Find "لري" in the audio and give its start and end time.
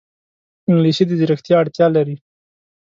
1.95-2.15